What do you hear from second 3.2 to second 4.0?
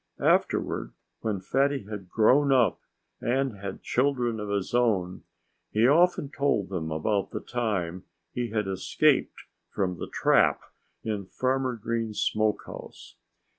and had